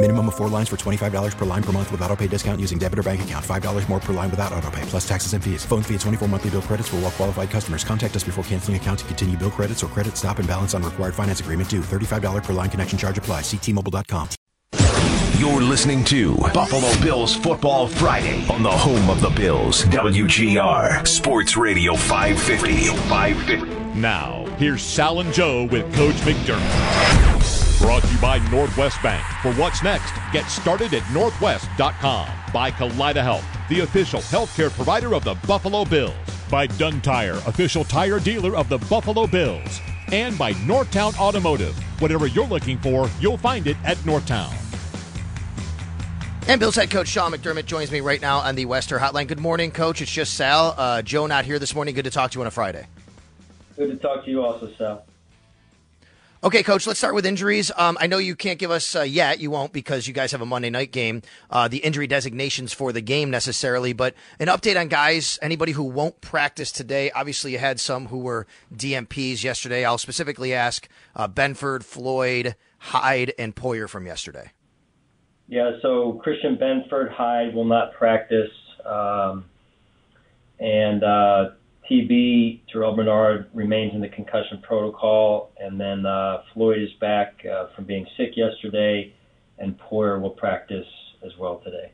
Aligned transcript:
Minimum 0.00 0.28
of 0.28 0.36
four 0.36 0.48
lines 0.48 0.68
for 0.68 0.76
$25 0.76 1.36
per 1.36 1.44
line 1.44 1.62
per 1.62 1.72
month 1.72 1.90
with 1.90 2.00
auto 2.02 2.14
pay 2.14 2.28
discount 2.28 2.60
using 2.60 2.78
debit 2.78 3.00
or 3.00 3.02
bank 3.02 3.22
account. 3.22 3.44
$5 3.44 3.88
more 3.88 3.98
per 3.98 4.12
line 4.12 4.30
without 4.30 4.52
auto 4.52 4.70
pay, 4.70 4.82
plus 4.82 5.06
taxes 5.06 5.32
and 5.32 5.42
fees. 5.42 5.64
Phone 5.64 5.82
fee 5.82 5.94
at 5.96 6.00
24 6.02 6.28
monthly 6.28 6.50
bill 6.50 6.62
credits 6.62 6.88
for 6.88 6.96
all 6.96 7.02
well 7.02 7.10
qualified 7.10 7.50
customers. 7.50 7.82
Contact 7.82 8.14
us 8.14 8.22
before 8.22 8.44
canceling 8.44 8.76
account 8.76 9.00
to 9.00 9.04
continue 9.06 9.36
bill 9.36 9.50
credits 9.50 9.82
or 9.82 9.88
credit 9.88 10.16
stop 10.16 10.38
and 10.38 10.46
balance 10.46 10.72
on 10.72 10.84
required 10.84 11.16
finance 11.16 11.40
agreement 11.40 11.68
due. 11.68 11.80
$35 11.80 12.44
per 12.44 12.52
line 12.52 12.70
connection 12.70 12.96
charge 12.96 13.18
apply. 13.18 13.40
Ctmobile.com. 13.40 14.28
You're 15.36 15.62
listening 15.62 16.04
to 16.04 16.36
Buffalo 16.54 16.94
Bills 17.00 17.34
Football 17.34 17.88
Friday 17.88 18.46
on 18.48 18.62
the 18.62 18.70
home 18.70 19.10
of 19.10 19.20
the 19.20 19.30
Bills, 19.30 19.82
WGR 19.86 21.06
Sports 21.08 21.56
Radio 21.56 21.96
550. 21.96 22.86
550. 23.08 23.98
Now, 23.98 24.46
here's 24.58 24.82
Sal 24.82 25.18
and 25.18 25.32
Joe 25.32 25.64
with 25.64 25.92
Coach 25.96 26.14
McDermott. 26.16 27.37
Brought 27.78 28.02
to 28.02 28.12
you 28.12 28.18
by 28.18 28.38
Northwest 28.50 29.00
Bank. 29.04 29.24
For 29.40 29.52
what's 29.54 29.84
next, 29.84 30.12
get 30.32 30.46
started 30.46 30.92
at 30.94 31.02
northwest.com. 31.12 32.28
By 32.52 32.72
Kaleida 32.72 33.22
Health, 33.22 33.44
the 33.68 33.80
official 33.80 34.20
healthcare 34.20 34.70
provider 34.70 35.14
of 35.14 35.22
the 35.22 35.34
Buffalo 35.46 35.84
Bills. 35.84 36.14
By 36.50 36.66
Dunn 36.66 37.00
Tire, 37.00 37.40
official 37.46 37.84
tire 37.84 38.18
dealer 38.18 38.56
of 38.56 38.68
the 38.68 38.78
Buffalo 38.90 39.28
Bills. 39.28 39.80
And 40.10 40.36
by 40.36 40.54
Northtown 40.54 41.16
Automotive. 41.20 41.76
Whatever 42.00 42.26
you're 42.26 42.48
looking 42.48 42.78
for, 42.78 43.08
you'll 43.20 43.38
find 43.38 43.68
it 43.68 43.76
at 43.84 43.96
Northtown. 43.98 44.52
And 46.48 46.58
Bills 46.58 46.74
head 46.74 46.90
coach 46.90 47.06
Sean 47.06 47.30
McDermott 47.30 47.66
joins 47.66 47.92
me 47.92 48.00
right 48.00 48.20
now 48.20 48.38
on 48.38 48.56
the 48.56 48.64
Wester 48.64 48.98
Hotline. 48.98 49.28
Good 49.28 49.38
morning, 49.38 49.70
coach. 49.70 50.02
It's 50.02 50.10
just 50.10 50.34
Sal. 50.34 50.74
Uh, 50.76 51.02
Joe 51.02 51.26
not 51.26 51.44
here 51.44 51.60
this 51.60 51.76
morning. 51.76 51.94
Good 51.94 52.06
to 52.06 52.10
talk 52.10 52.32
to 52.32 52.38
you 52.38 52.40
on 52.40 52.48
a 52.48 52.50
Friday. 52.50 52.86
Good 53.76 53.90
to 53.90 53.96
talk 53.96 54.24
to 54.24 54.30
you 54.30 54.42
also, 54.42 54.72
Sal. 54.76 55.04
Okay, 56.40 56.62
coach, 56.62 56.86
let's 56.86 57.00
start 57.00 57.16
with 57.16 57.26
injuries. 57.26 57.72
Um, 57.76 57.98
I 58.00 58.06
know 58.06 58.18
you 58.18 58.36
can't 58.36 58.60
give 58.60 58.70
us 58.70 58.94
uh, 58.94 59.02
yet, 59.02 59.40
you 59.40 59.50
won't 59.50 59.72
because 59.72 60.06
you 60.06 60.14
guys 60.14 60.30
have 60.30 60.40
a 60.40 60.46
Monday 60.46 60.70
night 60.70 60.92
game, 60.92 61.22
uh, 61.50 61.66
the 61.66 61.78
injury 61.78 62.06
designations 62.06 62.72
for 62.72 62.92
the 62.92 63.00
game 63.00 63.28
necessarily, 63.28 63.92
but 63.92 64.14
an 64.38 64.46
update 64.46 64.78
on 64.78 64.86
guys, 64.86 65.40
anybody 65.42 65.72
who 65.72 65.82
won't 65.82 66.20
practice 66.20 66.70
today. 66.70 67.10
Obviously, 67.10 67.50
you 67.50 67.58
had 67.58 67.80
some 67.80 68.06
who 68.06 68.18
were 68.18 68.46
DNPs 68.72 69.42
yesterday. 69.42 69.84
I'll 69.84 69.98
specifically 69.98 70.54
ask 70.54 70.88
uh, 71.16 71.26
Benford, 71.26 71.82
Floyd, 71.82 72.54
Hyde, 72.78 73.32
and 73.36 73.56
Poyer 73.56 73.88
from 73.88 74.06
yesterday. 74.06 74.52
Yeah, 75.48 75.72
so 75.82 76.20
Christian 76.22 76.56
Benford, 76.56 77.10
Hyde 77.10 77.52
will 77.52 77.64
not 77.64 77.94
practice. 77.94 78.52
Um, 78.86 79.44
and 80.60 81.02
uh, 81.02 81.50
TB, 81.90 82.60
Terrell 82.70 82.94
Bernard 82.94 83.50
remains 83.54 83.94
in 83.94 84.00
the 84.00 84.08
concussion 84.08 84.60
protocol, 84.62 85.52
and 85.58 85.80
then 85.80 86.04
uh, 86.04 86.42
Floyd 86.52 86.82
is 86.82 86.92
back 87.00 87.34
uh, 87.50 87.66
from 87.74 87.84
being 87.84 88.06
sick 88.16 88.36
yesterday, 88.36 89.14
and 89.58 89.78
Poyer 89.78 90.20
will 90.20 90.30
practice 90.30 90.86
as 91.24 91.32
well 91.38 91.60
today. 91.64 91.92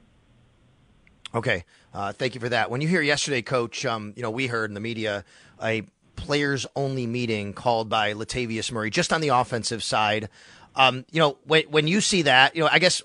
Okay, 1.34 1.64
uh, 1.92 2.12
thank 2.12 2.34
you 2.34 2.40
for 2.40 2.48
that. 2.48 2.70
When 2.70 2.80
you 2.80 2.88
hear 2.88 3.02
yesterday, 3.02 3.42
Coach, 3.42 3.84
um, 3.84 4.12
you 4.16 4.22
know 4.22 4.30
we 4.30 4.46
heard 4.46 4.70
in 4.70 4.74
the 4.74 4.80
media 4.80 5.24
a 5.62 5.82
players 6.16 6.64
only 6.76 7.06
meeting 7.06 7.52
called 7.52 7.88
by 7.88 8.14
Latavius 8.14 8.70
Murray 8.70 8.90
just 8.90 9.12
on 9.12 9.20
the 9.20 9.28
offensive 9.28 9.82
side. 9.82 10.28
Um, 10.76 11.04
you 11.10 11.20
know 11.20 11.38
when 11.44 11.64
when 11.64 11.86
you 11.86 12.00
see 12.00 12.22
that, 12.22 12.54
you 12.54 12.62
know 12.62 12.68
I 12.70 12.78
guess 12.78 13.02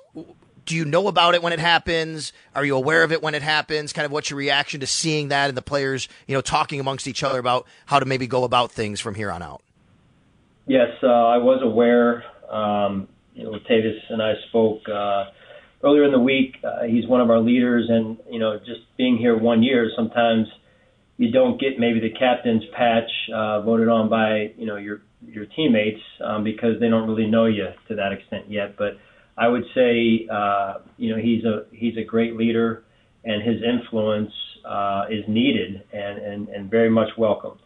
do 0.69 0.75
you 0.75 0.85
know 0.85 1.07
about 1.07 1.33
it 1.33 1.41
when 1.41 1.51
it 1.51 1.57
happens? 1.57 2.31
Are 2.53 2.63
you 2.63 2.75
aware 2.75 3.01
of 3.01 3.11
it 3.11 3.23
when 3.23 3.33
it 3.33 3.41
happens? 3.41 3.91
Kind 3.91 4.05
of 4.05 4.11
what's 4.11 4.29
your 4.29 4.37
reaction 4.37 4.81
to 4.81 4.87
seeing 4.87 5.29
that 5.29 5.49
and 5.49 5.57
the 5.57 5.63
players, 5.63 6.07
you 6.27 6.35
know, 6.35 6.41
talking 6.41 6.79
amongst 6.79 7.07
each 7.07 7.23
other 7.23 7.39
about 7.39 7.65
how 7.87 7.99
to 7.99 8.05
maybe 8.05 8.27
go 8.27 8.43
about 8.43 8.71
things 8.71 8.99
from 8.99 9.15
here 9.15 9.31
on 9.31 9.41
out? 9.41 9.63
Yes, 10.67 10.89
uh, 11.01 11.07
I 11.07 11.37
was 11.37 11.61
aware. 11.63 12.23
Um, 12.51 13.07
you 13.33 13.45
know, 13.45 13.57
Tavis 13.67 13.97
and 14.09 14.21
I 14.21 14.33
spoke 14.49 14.87
uh, 14.87 15.31
earlier 15.83 16.03
in 16.03 16.11
the 16.11 16.19
week. 16.19 16.57
Uh, 16.63 16.83
he's 16.83 17.07
one 17.07 17.19
of 17.19 17.31
our 17.31 17.39
leaders, 17.39 17.87
and 17.89 18.19
you 18.29 18.37
know, 18.37 18.59
just 18.59 18.81
being 18.95 19.17
here 19.17 19.35
one 19.35 19.63
year, 19.63 19.89
sometimes 19.95 20.45
you 21.17 21.31
don't 21.31 21.59
get 21.59 21.79
maybe 21.79 21.99
the 21.99 22.11
captain's 22.11 22.63
patch 22.77 23.09
uh, 23.33 23.61
voted 23.61 23.87
on 23.87 24.07
by 24.07 24.53
you 24.55 24.67
know 24.67 24.75
your 24.75 25.01
your 25.25 25.47
teammates 25.47 26.01
um, 26.23 26.43
because 26.43 26.79
they 26.79 26.89
don't 26.89 27.09
really 27.09 27.25
know 27.25 27.45
you 27.45 27.69
to 27.87 27.95
that 27.95 28.11
extent 28.11 28.51
yet, 28.51 28.77
but 28.77 28.99
I 29.39 29.47
would 29.47 29.63
say, 29.73 30.27
uh, 30.29 30.79
you 30.97 31.15
know, 31.15 31.21
he's 31.21 31.45
a 31.45 31.65
he's 31.71 31.95
a 31.95 32.03
great 32.03 32.35
leader, 32.35 32.83
and 33.23 33.41
his 33.41 33.63
influence 33.63 34.33
uh, 34.65 35.05
is 35.09 35.23
needed 35.29 35.81
and, 35.93 36.19
and 36.19 36.49
and 36.49 36.69
very 36.69 36.89
much 36.89 37.09
welcomed. 37.17 37.59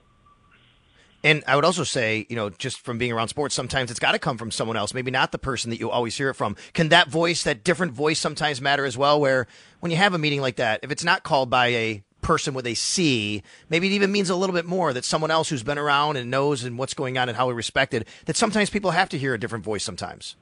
And 1.23 1.43
I 1.47 1.55
would 1.55 1.65
also 1.65 1.83
say, 1.83 2.27
you 2.29 2.35
know, 2.35 2.49
just 2.49 2.81
from 2.81 2.97
being 2.97 3.11
around 3.11 3.29
sports, 3.29 3.55
sometimes 3.55 3.89
it's 3.89 3.99
got 3.99 4.11
to 4.11 4.19
come 4.19 4.37
from 4.37 4.51
someone 4.51 4.75
else, 4.75 4.93
maybe 4.93 5.09
not 5.09 5.31
the 5.31 5.39
person 5.39 5.69
that 5.71 5.79
you 5.79 5.89
always 5.89 6.15
hear 6.17 6.29
it 6.29 6.33
from. 6.33 6.57
Can 6.73 6.89
that 6.89 7.07
voice, 7.07 7.43
that 7.43 7.63
different 7.63 7.93
voice, 7.93 8.19
sometimes 8.19 8.61
matter 8.61 8.85
as 8.85 8.97
well? 8.97 9.19
Where 9.19 9.47
when 9.79 9.89
you 9.89 9.97
have 9.97 10.13
a 10.13 10.17
meeting 10.17 10.41
like 10.41 10.57
that, 10.57 10.81
if 10.83 10.91
it's 10.91 11.03
not 11.03 11.23
called 11.23 11.49
by 11.49 11.67
a 11.67 12.03
person 12.21 12.53
with 12.53 12.67
a 12.67 12.75
C, 12.75 13.41
maybe 13.69 13.87
it 13.87 13.93
even 13.93 14.11
means 14.11 14.29
a 14.29 14.35
little 14.35 14.53
bit 14.53 14.65
more 14.65 14.93
that 14.93 15.05
someone 15.05 15.31
else 15.31 15.49
who's 15.49 15.63
been 15.63 15.79
around 15.79 16.17
and 16.17 16.29
knows 16.29 16.65
and 16.65 16.77
what's 16.77 16.93
going 16.93 17.17
on 17.17 17.29
and 17.29 17.37
how 17.37 17.47
we 17.47 17.53
respected. 17.53 18.05
That 18.25 18.35
sometimes 18.35 18.69
people 18.69 18.91
have 18.91 19.09
to 19.09 19.17
hear 19.17 19.33
a 19.33 19.39
different 19.39 19.63
voice 19.63 19.83
sometimes. 19.83 20.35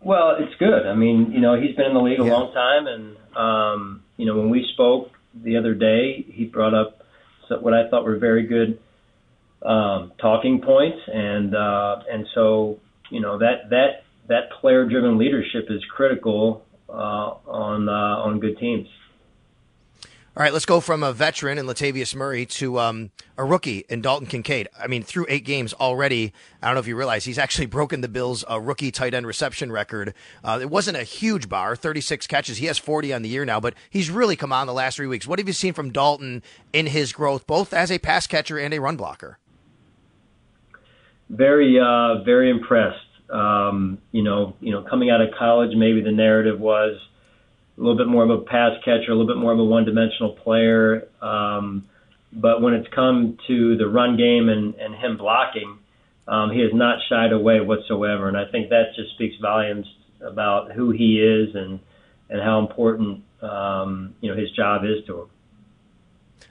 Well, 0.00 0.36
it's 0.38 0.54
good. 0.58 0.86
I 0.86 0.94
mean, 0.94 1.32
you 1.32 1.40
know, 1.40 1.60
he's 1.60 1.74
been 1.74 1.86
in 1.86 1.94
the 1.94 2.00
league 2.00 2.20
a 2.20 2.24
yeah. 2.24 2.32
long 2.32 2.52
time, 2.52 2.86
and 2.86 3.16
um, 3.36 4.02
you 4.16 4.26
know, 4.26 4.36
when 4.36 4.50
we 4.50 4.68
spoke 4.72 5.10
the 5.34 5.56
other 5.56 5.74
day, 5.74 6.24
he 6.28 6.44
brought 6.44 6.74
up 6.74 7.02
what 7.48 7.74
I 7.74 7.88
thought 7.88 8.04
were 8.04 8.18
very 8.18 8.46
good 8.46 8.78
um, 9.62 10.12
talking 10.20 10.60
points, 10.60 10.98
and 11.06 11.54
uh, 11.54 11.96
and 12.10 12.26
so 12.34 12.78
you 13.10 13.20
know 13.20 13.38
that 13.38 13.70
that 13.70 14.04
that 14.28 14.50
player-driven 14.60 15.18
leadership 15.18 15.66
is 15.70 15.84
critical 15.94 16.64
uh, 16.88 16.92
on 16.92 17.88
uh, 17.88 17.92
on 17.92 18.40
good 18.40 18.58
teams. 18.58 18.88
All 20.36 20.42
right, 20.42 20.52
let's 20.52 20.66
go 20.66 20.80
from 20.80 21.02
a 21.02 21.14
veteran 21.14 21.56
in 21.56 21.64
Latavius 21.64 22.14
Murray 22.14 22.44
to 22.44 22.78
um, 22.78 23.10
a 23.38 23.44
rookie 23.44 23.86
in 23.88 24.02
Dalton 24.02 24.26
Kincaid. 24.26 24.68
I 24.78 24.86
mean, 24.86 25.02
through 25.02 25.24
eight 25.30 25.46
games 25.46 25.72
already, 25.72 26.34
I 26.60 26.66
don't 26.66 26.74
know 26.74 26.80
if 26.80 26.86
you 26.86 26.94
realize 26.94 27.24
he's 27.24 27.38
actually 27.38 27.64
broken 27.76 28.02
the 28.02 28.08
Bills' 28.08 28.44
uh, 28.50 28.60
rookie 28.60 28.90
tight 28.90 29.14
end 29.14 29.26
reception 29.26 29.72
record. 29.72 30.12
Uh, 30.44 30.58
it 30.60 30.68
wasn't 30.68 30.98
a 30.98 31.04
huge 31.04 31.48
bar, 31.48 31.74
36 31.74 32.26
catches. 32.26 32.58
He 32.58 32.66
has 32.66 32.76
40 32.76 33.14
on 33.14 33.22
the 33.22 33.30
year 33.30 33.46
now, 33.46 33.60
but 33.60 33.72
he's 33.88 34.10
really 34.10 34.36
come 34.36 34.52
on 34.52 34.66
the 34.66 34.74
last 34.74 34.96
three 34.96 35.06
weeks. 35.06 35.26
What 35.26 35.38
have 35.38 35.48
you 35.48 35.54
seen 35.54 35.72
from 35.72 35.90
Dalton 35.90 36.42
in 36.74 36.84
his 36.84 37.14
growth, 37.14 37.46
both 37.46 37.72
as 37.72 37.90
a 37.90 37.98
pass 37.98 38.26
catcher 38.26 38.58
and 38.58 38.74
a 38.74 38.78
run 38.78 38.98
blocker? 38.98 39.38
Very, 41.30 41.80
uh, 41.80 42.22
very 42.24 42.50
impressed. 42.50 42.98
Um, 43.30 43.96
you 44.12 44.22
know, 44.22 44.54
you 44.60 44.70
know, 44.70 44.82
coming 44.82 45.08
out 45.08 45.22
of 45.22 45.30
college, 45.38 45.74
maybe 45.74 46.02
the 46.02 46.12
narrative 46.12 46.60
was– 46.60 47.00
a 47.76 47.80
little 47.80 47.96
bit 47.96 48.06
more 48.06 48.24
of 48.24 48.30
a 48.30 48.38
pass 48.38 48.72
catcher, 48.84 49.10
a 49.10 49.14
little 49.14 49.26
bit 49.26 49.36
more 49.36 49.52
of 49.52 49.58
a 49.58 49.64
one-dimensional 49.64 50.32
player. 50.42 51.08
Um, 51.20 51.86
but 52.32 52.62
when 52.62 52.74
it's 52.74 52.88
come 52.94 53.38
to 53.46 53.76
the 53.76 53.86
run 53.86 54.16
game 54.16 54.48
and, 54.48 54.74
and 54.74 54.94
him 54.94 55.16
blocking, 55.16 55.78
um, 56.28 56.50
he 56.50 56.60
has 56.60 56.70
not 56.72 56.98
shied 57.08 57.32
away 57.32 57.60
whatsoever. 57.60 58.28
And 58.28 58.36
I 58.36 58.44
think 58.50 58.70
that 58.70 58.94
just 58.96 59.10
speaks 59.14 59.36
volumes 59.40 59.86
about 60.20 60.72
who 60.72 60.90
he 60.90 61.20
is 61.20 61.54
and 61.54 61.80
and 62.28 62.40
how 62.40 62.58
important 62.58 63.22
um, 63.42 64.14
you 64.20 64.30
know 64.30 64.36
his 64.36 64.50
job 64.52 64.82
is 64.84 65.04
to 65.06 65.22
him. 65.22 65.28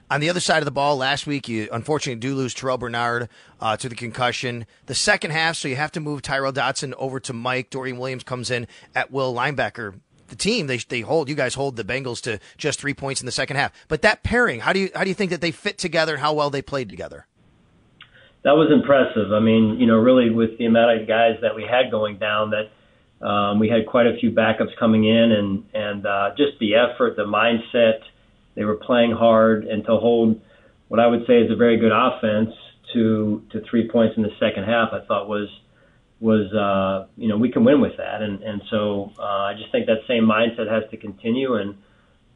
On 0.08 0.20
the 0.20 0.30
other 0.30 0.40
side 0.40 0.58
of 0.58 0.64
the 0.64 0.70
ball, 0.70 0.96
last 0.96 1.26
week 1.26 1.48
you 1.48 1.68
unfortunately 1.72 2.20
do 2.20 2.34
lose 2.34 2.54
Terrell 2.54 2.78
Bernard 2.78 3.28
uh, 3.60 3.76
to 3.76 3.88
the 3.88 3.96
concussion. 3.96 4.66
The 4.86 4.94
second 4.94 5.32
half, 5.32 5.56
so 5.56 5.66
you 5.66 5.76
have 5.76 5.92
to 5.92 6.00
move 6.00 6.22
Tyrel 6.22 6.52
Dodson 6.52 6.94
over 6.96 7.18
to 7.20 7.32
Mike. 7.32 7.70
Dorian 7.70 7.98
Williams 7.98 8.22
comes 8.22 8.50
in 8.50 8.68
at 8.94 9.10
will 9.10 9.34
linebacker 9.34 10.00
the 10.28 10.36
team. 10.36 10.66
They 10.66 10.78
they 10.78 11.00
hold 11.00 11.28
you 11.28 11.34
guys 11.34 11.54
hold 11.54 11.76
the 11.76 11.84
Bengals 11.84 12.20
to 12.22 12.38
just 12.56 12.80
three 12.80 12.94
points 12.94 13.20
in 13.20 13.26
the 13.26 13.32
second 13.32 13.56
half. 13.56 13.72
But 13.88 14.02
that 14.02 14.22
pairing, 14.22 14.60
how 14.60 14.72
do 14.72 14.80
you 14.80 14.90
how 14.94 15.02
do 15.02 15.08
you 15.08 15.14
think 15.14 15.30
that 15.30 15.40
they 15.40 15.50
fit 15.50 15.78
together 15.78 16.16
how 16.18 16.32
well 16.32 16.50
they 16.50 16.62
played 16.62 16.88
together? 16.88 17.26
That 18.42 18.52
was 18.52 18.70
impressive. 18.70 19.32
I 19.32 19.40
mean, 19.40 19.80
you 19.80 19.86
know, 19.86 19.96
really 19.96 20.30
with 20.30 20.56
the 20.58 20.66
amount 20.66 21.00
of 21.00 21.08
guys 21.08 21.36
that 21.42 21.56
we 21.56 21.64
had 21.64 21.90
going 21.90 22.18
down, 22.18 22.50
that 22.50 23.26
um, 23.26 23.58
we 23.58 23.68
had 23.68 23.86
quite 23.86 24.06
a 24.06 24.16
few 24.20 24.30
backups 24.30 24.76
coming 24.78 25.04
in, 25.04 25.32
and 25.32 25.64
and 25.74 26.06
uh, 26.06 26.30
just 26.36 26.58
the 26.60 26.74
effort, 26.76 27.16
the 27.16 27.24
mindset. 27.24 28.00
They 28.54 28.64
were 28.64 28.76
playing 28.76 29.12
hard, 29.12 29.66
and 29.66 29.84
to 29.84 29.96
hold 29.96 30.40
what 30.88 31.00
I 31.00 31.06
would 31.06 31.26
say 31.26 31.38
is 31.38 31.50
a 31.50 31.56
very 31.56 31.76
good 31.78 31.92
offense 31.92 32.50
to 32.92 33.42
to 33.50 33.62
three 33.68 33.88
points 33.88 34.16
in 34.16 34.22
the 34.22 34.32
second 34.38 34.64
half, 34.64 34.90
I 34.92 35.04
thought 35.06 35.28
was 35.28 35.48
was 36.20 36.52
uh, 36.52 37.08
you 37.16 37.28
know 37.28 37.36
we 37.36 37.50
can 37.50 37.64
win 37.64 37.80
with 37.80 37.96
that, 37.98 38.22
and 38.22 38.42
and 38.42 38.62
so 38.70 39.12
uh, 39.18 39.22
I 39.22 39.54
just 39.58 39.70
think 39.72 39.86
that 39.86 39.98
same 40.08 40.24
mindset 40.24 40.70
has 40.70 40.90
to 40.90 40.96
continue, 40.96 41.54
and 41.54 41.76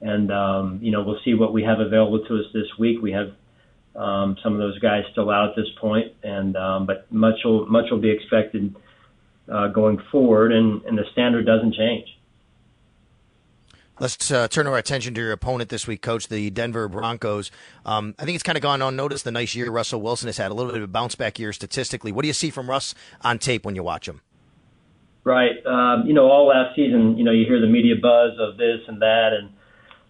and 0.00 0.30
um, 0.30 0.78
you 0.82 0.92
know 0.92 1.02
we'll 1.02 1.20
see 1.24 1.34
what 1.34 1.52
we 1.52 1.62
have 1.62 1.80
available 1.80 2.24
to 2.26 2.34
us 2.36 2.46
this 2.52 2.66
week. 2.78 3.00
We 3.00 3.12
have 3.12 3.32
um, 3.96 4.36
some 4.42 4.52
of 4.52 4.58
those 4.58 4.78
guys 4.78 5.04
still 5.12 5.30
out 5.30 5.50
at 5.50 5.56
this 5.56 5.68
point, 5.80 6.12
and 6.22 6.56
um, 6.56 6.86
but 6.86 7.10
much 7.10 7.36
will 7.44 7.66
much 7.66 7.90
will 7.90 8.00
be 8.00 8.10
expected 8.10 8.74
uh, 9.50 9.68
going 9.68 9.98
forward, 10.12 10.52
and 10.52 10.82
and 10.84 10.98
the 10.98 11.04
standard 11.12 11.46
doesn't 11.46 11.74
change. 11.74 12.06
Let's 14.00 14.30
uh, 14.30 14.48
turn 14.48 14.66
our 14.66 14.78
attention 14.78 15.12
to 15.12 15.20
your 15.20 15.32
opponent 15.32 15.68
this 15.68 15.86
week, 15.86 16.00
Coach, 16.00 16.28
the 16.28 16.48
Denver 16.48 16.88
Broncos. 16.88 17.50
Um, 17.84 18.14
I 18.18 18.24
think 18.24 18.34
it's 18.34 18.42
kind 18.42 18.56
of 18.56 18.62
gone 18.62 18.80
unnoticed 18.80 19.24
the 19.24 19.30
nice 19.30 19.54
year 19.54 19.70
Russell 19.70 20.00
Wilson 20.00 20.26
has 20.26 20.38
had, 20.38 20.50
a 20.50 20.54
little 20.54 20.72
bit 20.72 20.80
of 20.80 20.88
a 20.88 20.90
bounce 20.90 21.14
back 21.14 21.38
year 21.38 21.52
statistically. 21.52 22.10
What 22.10 22.22
do 22.22 22.28
you 22.28 22.32
see 22.32 22.48
from 22.48 22.70
Russ 22.70 22.94
on 23.20 23.38
tape 23.38 23.66
when 23.66 23.74
you 23.74 23.82
watch 23.82 24.08
him? 24.08 24.22
Right. 25.22 25.50
Um, 25.66 26.06
you 26.06 26.14
know, 26.14 26.30
all 26.30 26.46
last 26.46 26.74
season, 26.74 27.18
you 27.18 27.24
know, 27.24 27.30
you 27.30 27.44
hear 27.44 27.60
the 27.60 27.66
media 27.66 27.94
buzz 28.00 28.38
of 28.40 28.56
this 28.56 28.80
and 28.88 29.02
that, 29.02 29.32
and 29.34 29.50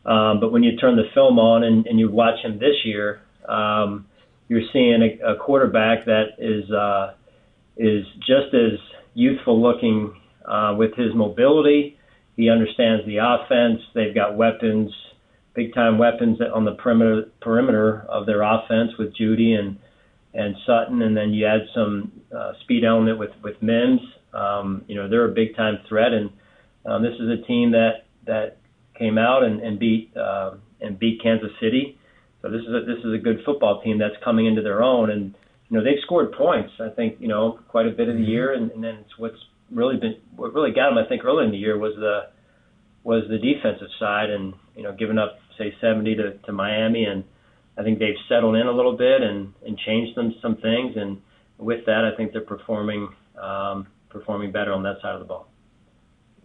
um, 0.07 0.39
but 0.39 0.53
when 0.53 0.63
you 0.63 0.77
turn 0.77 0.95
the 0.95 1.11
film 1.13 1.41
on 1.41 1.65
and, 1.65 1.85
and 1.89 1.99
you 1.99 2.09
watch 2.09 2.39
him 2.45 2.61
this 2.61 2.77
year, 2.85 3.21
um, 3.49 4.07
you're 4.47 4.63
seeing 4.73 5.03
a, 5.03 5.33
a 5.33 5.37
quarterback 5.37 6.05
that 6.05 6.37
is 6.39 6.71
uh, 6.71 7.15
is 7.77 8.07
just 8.21 8.55
as 8.55 8.79
youthful 9.15 9.61
looking 9.61 10.15
uh, 10.45 10.77
with 10.79 10.95
his 10.95 11.13
mobility 11.13 11.97
he 12.37 12.51
understands 12.51 13.05
the 13.07 13.19
offense. 13.19 13.81
They've 13.95 14.15
got 14.15 14.37
weapons, 14.37 14.93
big 15.55 15.75
time 15.75 15.99
weapons 15.99 16.39
on 16.41 16.65
the 16.65 16.75
perimeter 16.75 17.31
perimeter 17.41 18.07
of 18.09 18.27
their 18.27 18.43
offense 18.43 18.93
with 18.99 19.15
Jeudy 19.17 19.59
and 19.59 19.79
and 20.33 20.55
Sutton, 20.65 21.03
and 21.03 21.17
then 21.17 21.33
you 21.33 21.47
add 21.47 21.63
some 21.75 22.13
uh, 22.37 22.53
speed 22.63 22.85
element 22.85 23.19
with 23.19 23.31
with 23.43 23.61
Mims. 23.63 24.01
Um, 24.33 24.85
you 24.87 24.95
know 24.95 25.09
they're 25.09 25.31
a 25.31 25.35
big 25.35 25.57
time 25.57 25.79
threat, 25.89 26.13
and 26.13 26.31
um, 26.87 27.03
this 27.03 27.15
is 27.15 27.29
a 27.29 27.47
team 27.47 27.73
that 27.73 28.07
that 28.27 28.59
came 28.99 29.19
out 29.19 29.43
and, 29.43 29.61
and 29.61 29.79
beat 29.79 30.17
uh, 30.17 30.53
and 30.81 30.99
beat 30.99 31.23
Kansas 31.23 31.51
City. 31.61 31.99
So 32.43 32.51
this 32.51 32.63
is 32.63 32.69
a, 32.69 32.81
this 32.87 33.05
is 33.05 33.13
a 33.13 33.19
good 33.19 33.41
football 33.45 33.83
team 33.83 33.99
that's 33.99 34.15
coming 34.25 34.47
into 34.47 34.63
their 34.63 34.83
own, 34.83 35.11
and 35.11 35.35
you 35.69 35.77
know 35.77 35.85
they've 35.85 36.01
scored 36.05 36.33
points. 36.33 36.73
I 36.81 36.89
think 36.91 37.17
you 37.21 37.29
know 37.29 37.59
quite 37.69 37.87
a 37.87 37.91
bit 37.91 38.09
of 38.09 38.15
the 38.15 38.23
mm-hmm. 38.23 38.31
year, 38.31 38.55
and, 38.55 38.71
and 38.71 38.85
then 38.85 38.95
it's 38.97 39.19
what's 39.19 39.37
really 39.71 39.97
been 39.97 40.17
what 40.37 40.55
really 40.55 40.73
got 40.73 40.93
him, 40.93 40.99
I 40.99 41.09
think, 41.09 41.25
early 41.25 41.45
in 41.45 41.51
the 41.51 41.59
year 41.59 41.79
was 41.79 41.95
the 41.97 42.31
was 43.03 43.25
the 43.29 43.39
defensive 43.39 43.89
side, 43.99 44.31
and 44.31 44.55
you 44.77 44.83
know, 44.83 44.95
giving 44.95 45.19
up 45.19 45.39
say 45.59 45.75
70 45.81 46.15
to, 46.17 46.39
to 46.39 46.53
Miami, 46.53 47.05
and 47.05 47.25
I 47.77 47.83
think 47.83 47.99
they've 47.99 48.15
settled 48.29 48.57
in 48.57 48.67
a 48.67 48.73
little 48.73 48.97
bit 48.97 49.23
and 49.23 49.53
and 49.67 49.79
changed 49.79 50.17
them 50.17 50.35
some 50.43 50.57
things, 50.57 50.97
and 50.97 51.21
with 51.59 51.85
that, 51.87 52.05
I 52.05 52.17
think 52.17 52.33
they're 52.33 52.41
performing 52.41 53.09
um, 53.41 53.87
performing 54.09 54.53
better 54.53 54.73
on 54.73 54.83
that 54.85 55.01
side 55.03 55.15
of 55.15 55.21
the 55.21 55.27
ball. 55.27 55.50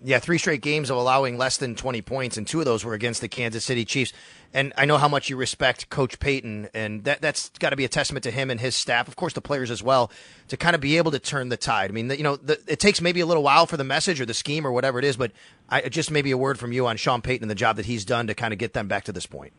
Yeah, 0.03 0.19
three 0.19 0.37
straight 0.37 0.61
games 0.61 0.89
of 0.89 0.97
allowing 0.97 1.37
less 1.37 1.57
than 1.57 1.75
20 1.75 2.01
points, 2.01 2.37
and 2.37 2.45
two 2.45 2.59
of 2.59 2.65
those 2.65 2.83
were 2.83 2.93
against 2.93 3.21
the 3.21 3.27
Kansas 3.27 3.63
City 3.63 3.85
Chiefs. 3.85 4.13
And 4.53 4.71
I 4.77 4.85
know 4.85 4.97
how 4.97 5.07
much 5.07 5.29
you 5.29 5.37
respect 5.37 5.89
Coach 5.89 6.19
Payton, 6.19 6.69
and 6.73 7.03
that, 7.05 7.21
that's 7.21 7.49
got 7.59 7.71
to 7.71 7.75
be 7.75 7.85
a 7.85 7.89
testament 7.89 8.23
to 8.23 8.31
him 8.31 8.51
and 8.51 8.59
his 8.59 8.75
staff, 8.75 9.07
of 9.07 9.15
course, 9.15 9.33
the 9.33 9.41
players 9.41 9.71
as 9.71 9.81
well, 9.81 10.11
to 10.49 10.57
kind 10.57 10.75
of 10.75 10.81
be 10.81 10.97
able 10.97 11.11
to 11.11 11.19
turn 11.19 11.49
the 11.49 11.57
tide. 11.57 11.89
I 11.89 11.93
mean, 11.93 12.09
you 12.11 12.23
know, 12.23 12.35
the, 12.35 12.61
it 12.67 12.79
takes 12.79 13.01
maybe 13.01 13.19
a 13.21 13.25
little 13.25 13.43
while 13.43 13.65
for 13.65 13.77
the 13.77 13.83
message 13.83 14.21
or 14.21 14.25
the 14.25 14.33
scheme 14.33 14.67
or 14.67 14.71
whatever 14.71 14.99
it 14.99 15.05
is, 15.05 15.17
but 15.17 15.31
I, 15.69 15.81
just 15.89 16.11
maybe 16.11 16.31
a 16.31 16.37
word 16.37 16.59
from 16.59 16.71
you 16.71 16.85
on 16.87 16.97
Sean 16.97 17.21
Payton 17.21 17.43
and 17.43 17.51
the 17.51 17.55
job 17.55 17.77
that 17.77 17.85
he's 17.85 18.05
done 18.05 18.27
to 18.27 18.35
kind 18.35 18.53
of 18.53 18.59
get 18.59 18.73
them 18.73 18.87
back 18.87 19.05
to 19.05 19.11
this 19.11 19.25
point. 19.25 19.53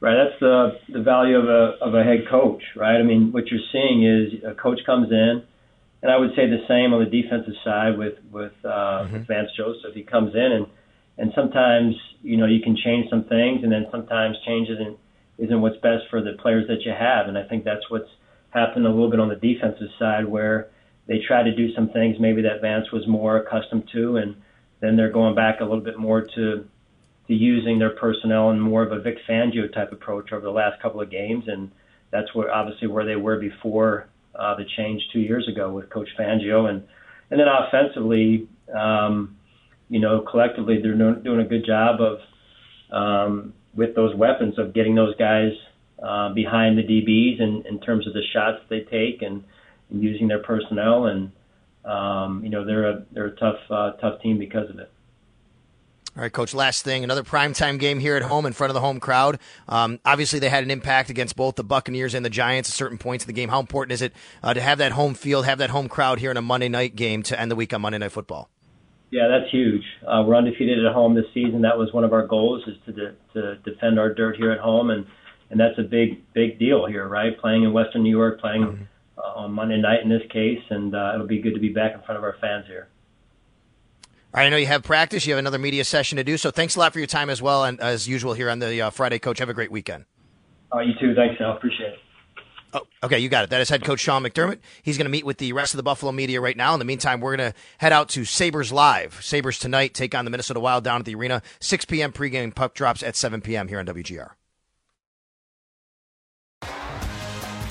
Right, 0.00 0.16
that's 0.16 0.40
the 0.40 0.78
the 0.94 1.02
value 1.02 1.36
of 1.36 1.44
a 1.44 1.76
of 1.84 1.94
a 1.94 2.02
head 2.02 2.20
coach, 2.30 2.62
right? 2.74 2.96
I 2.96 3.02
mean, 3.02 3.32
what 3.32 3.48
you're 3.48 3.60
seeing 3.70 4.02
is 4.02 4.42
a 4.50 4.54
coach 4.54 4.80
comes 4.86 5.10
in 5.10 5.42
and 6.02 6.10
I 6.10 6.16
would 6.16 6.30
say 6.34 6.48
the 6.48 6.64
same 6.66 6.92
on 6.94 7.04
the 7.04 7.10
defensive 7.10 7.54
side 7.64 7.98
with 7.98 8.14
with, 8.30 8.52
uh, 8.64 8.68
mm-hmm. 9.04 9.12
with 9.12 9.26
Vance 9.26 9.50
Joseph. 9.56 9.94
He 9.94 10.02
comes 10.02 10.34
in 10.34 10.52
and 10.52 10.66
and 11.18 11.32
sometimes 11.34 11.94
you 12.22 12.36
know 12.36 12.46
you 12.46 12.62
can 12.62 12.76
change 12.76 13.10
some 13.10 13.24
things, 13.24 13.62
and 13.62 13.70
then 13.70 13.86
sometimes 13.90 14.36
change 14.46 14.68
isn't 14.68 14.98
isn't 15.38 15.60
what's 15.60 15.76
best 15.76 16.04
for 16.10 16.20
the 16.20 16.32
players 16.40 16.66
that 16.68 16.82
you 16.84 16.92
have. 16.92 17.28
And 17.28 17.36
I 17.36 17.44
think 17.44 17.64
that's 17.64 17.88
what's 17.90 18.10
happened 18.50 18.86
a 18.86 18.90
little 18.90 19.10
bit 19.10 19.20
on 19.20 19.28
the 19.28 19.36
defensive 19.36 19.88
side 19.98 20.26
where 20.26 20.68
they 21.06 21.18
try 21.26 21.42
to 21.42 21.54
do 21.54 21.72
some 21.74 21.88
things 21.90 22.16
maybe 22.20 22.42
that 22.42 22.60
Vance 22.60 22.90
was 22.92 23.06
more 23.06 23.38
accustomed 23.38 23.88
to, 23.92 24.16
and 24.16 24.36
then 24.80 24.96
they're 24.96 25.12
going 25.12 25.34
back 25.34 25.60
a 25.60 25.64
little 25.64 25.84
bit 25.84 25.98
more 25.98 26.22
to 26.22 26.64
to 27.26 27.34
using 27.34 27.78
their 27.78 27.90
personnel 27.90 28.50
in 28.50 28.58
more 28.58 28.82
of 28.82 28.92
a 28.92 29.00
Vic 29.00 29.18
Fangio 29.28 29.72
type 29.72 29.92
approach 29.92 30.32
over 30.32 30.42
the 30.42 30.50
last 30.50 30.80
couple 30.82 31.00
of 31.00 31.10
games, 31.10 31.44
and 31.46 31.70
that's 32.10 32.34
where 32.34 32.52
obviously 32.52 32.88
where 32.88 33.04
they 33.04 33.16
were 33.16 33.38
before 33.38 34.08
uh, 34.34 34.54
the 34.56 34.64
change 34.76 35.02
two 35.12 35.20
years 35.20 35.48
ago 35.48 35.72
with 35.72 35.90
Coach 35.90 36.08
Fangio, 36.18 36.68
and 36.68 36.82
and 37.30 37.38
then 37.38 37.46
offensively, 37.46 38.48
um, 38.74 39.36
you 39.88 40.00
know, 40.00 40.20
collectively 40.20 40.80
they're 40.82 40.94
doing 40.94 41.40
a 41.40 41.44
good 41.44 41.64
job 41.64 42.00
of 42.00 42.18
um, 42.92 43.54
with 43.74 43.94
those 43.94 44.14
weapons 44.14 44.58
of 44.58 44.74
getting 44.74 44.94
those 44.94 45.14
guys 45.16 45.52
uh, 46.02 46.32
behind 46.32 46.78
the 46.78 46.82
DBs 46.82 47.40
in, 47.40 47.62
in 47.68 47.80
terms 47.80 48.06
of 48.06 48.14
the 48.14 48.22
shots 48.32 48.58
they 48.68 48.80
take 48.80 49.22
and, 49.22 49.44
and 49.90 50.02
using 50.02 50.28
their 50.28 50.42
personnel, 50.42 51.06
and 51.06 51.30
um, 51.84 52.42
you 52.42 52.50
know 52.50 52.64
they're 52.64 52.90
a 52.90 53.04
they're 53.12 53.26
a 53.26 53.36
tough 53.36 53.58
uh, 53.70 53.92
tough 53.92 54.20
team 54.22 54.38
because 54.38 54.68
of 54.70 54.78
it. 54.78 54.90
All 56.16 56.22
right, 56.22 56.32
Coach. 56.32 56.54
Last 56.54 56.82
thing, 56.82 57.04
another 57.04 57.22
primetime 57.22 57.78
game 57.78 58.00
here 58.00 58.16
at 58.16 58.22
home 58.22 58.44
in 58.44 58.52
front 58.52 58.70
of 58.70 58.74
the 58.74 58.80
home 58.80 58.98
crowd. 58.98 59.38
Um, 59.68 60.00
obviously, 60.04 60.40
they 60.40 60.48
had 60.48 60.64
an 60.64 60.70
impact 60.70 61.08
against 61.08 61.36
both 61.36 61.54
the 61.54 61.62
Buccaneers 61.62 62.14
and 62.14 62.24
the 62.24 62.30
Giants 62.30 62.68
at 62.68 62.74
certain 62.74 62.98
points 62.98 63.24
in 63.24 63.28
the 63.28 63.32
game. 63.32 63.48
How 63.48 63.60
important 63.60 63.92
is 63.92 64.02
it 64.02 64.12
uh, 64.42 64.52
to 64.52 64.60
have 64.60 64.78
that 64.78 64.92
home 64.92 65.14
field, 65.14 65.46
have 65.46 65.58
that 65.58 65.70
home 65.70 65.88
crowd 65.88 66.18
here 66.18 66.32
in 66.32 66.36
a 66.36 66.42
Monday 66.42 66.68
night 66.68 66.96
game 66.96 67.22
to 67.24 67.40
end 67.40 67.48
the 67.48 67.56
week 67.56 67.72
on 67.72 67.80
Monday 67.80 67.98
Night 67.98 68.10
Football? 68.10 68.50
Yeah, 69.10 69.28
that's 69.28 69.50
huge. 69.52 69.82
Uh, 70.06 70.22
we're 70.26 70.36
undefeated 70.36 70.84
at 70.84 70.92
home 70.92 71.14
this 71.14 71.24
season. 71.32 71.62
That 71.62 71.78
was 71.78 71.92
one 71.92 72.04
of 72.04 72.12
our 72.12 72.26
goals 72.26 72.62
is 72.66 72.76
to 72.86 72.92
de- 72.92 73.16
to 73.34 73.56
defend 73.64 73.98
our 73.98 74.12
dirt 74.12 74.36
here 74.36 74.50
at 74.50 74.60
home, 74.60 74.90
and 74.90 75.06
and 75.50 75.58
that's 75.58 75.78
a 75.78 75.82
big 75.82 76.22
big 76.32 76.58
deal 76.58 76.86
here, 76.86 77.08
right? 77.08 77.38
Playing 77.40 77.62
in 77.64 77.72
Western 77.72 78.02
New 78.02 78.10
York, 78.10 78.40
playing 78.40 78.62
mm-hmm. 78.62 78.82
uh, 79.18 79.42
on 79.42 79.52
Monday 79.52 79.80
night 79.80 80.02
in 80.02 80.08
this 80.08 80.22
case, 80.30 80.60
and 80.70 80.94
uh, 80.94 81.12
it'll 81.14 81.26
be 81.26 81.40
good 81.40 81.54
to 81.54 81.60
be 81.60 81.70
back 81.70 81.94
in 81.94 82.02
front 82.02 82.18
of 82.18 82.24
our 82.24 82.36
fans 82.40 82.66
here. 82.66 82.88
All 84.32 84.38
right, 84.38 84.46
I 84.46 84.48
know 84.48 84.58
you 84.58 84.66
have 84.66 84.84
practice. 84.84 85.26
You 85.26 85.32
have 85.32 85.40
another 85.40 85.58
media 85.58 85.84
session 85.84 86.16
to 86.16 86.24
do. 86.24 86.36
So 86.36 86.52
thanks 86.52 86.76
a 86.76 86.78
lot 86.78 86.92
for 86.92 87.00
your 87.00 87.08
time 87.08 87.30
as 87.30 87.42
well. 87.42 87.64
And 87.64 87.80
as 87.80 88.06
usual 88.06 88.32
here 88.32 88.48
on 88.48 88.60
the 88.60 88.80
uh, 88.80 88.90
Friday 88.90 89.18
Coach, 89.18 89.40
have 89.40 89.48
a 89.48 89.54
great 89.54 89.72
weekend. 89.72 90.04
Uh, 90.72 90.78
you 90.80 90.92
too. 91.00 91.14
Thanks, 91.16 91.40
Al. 91.40 91.56
Appreciate 91.56 91.94
it. 91.94 91.98
Oh, 92.72 92.82
okay, 93.02 93.18
you 93.18 93.28
got 93.28 93.42
it. 93.42 93.50
That 93.50 93.60
is 93.60 93.68
head 93.68 93.84
coach 93.84 93.98
Sean 93.98 94.22
McDermott. 94.22 94.60
He's 94.84 94.96
going 94.96 95.06
to 95.06 95.10
meet 95.10 95.26
with 95.26 95.38
the 95.38 95.52
rest 95.52 95.74
of 95.74 95.76
the 95.78 95.82
Buffalo 95.82 96.12
media 96.12 96.40
right 96.40 96.56
now. 96.56 96.72
In 96.72 96.78
the 96.78 96.84
meantime, 96.84 97.20
we're 97.20 97.36
going 97.36 97.52
to 97.52 97.58
head 97.78 97.92
out 97.92 98.08
to 98.10 98.24
Sabres 98.24 98.70
Live. 98.70 99.18
Sabres 99.24 99.58
tonight 99.58 99.94
take 99.94 100.14
on 100.14 100.24
the 100.24 100.30
Minnesota 100.30 100.60
Wild 100.60 100.84
down 100.84 101.00
at 101.00 101.06
the 101.06 101.16
arena. 101.16 101.42
6 101.58 101.86
p.m. 101.86 102.12
pregame 102.12 102.54
puck 102.54 102.74
drops 102.74 103.02
at 103.02 103.16
7 103.16 103.40
p.m. 103.40 103.66
here 103.66 103.80
on 103.80 103.86
WGR. 103.86 104.30